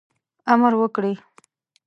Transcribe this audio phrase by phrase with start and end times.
[0.53, 1.13] امر وکړي.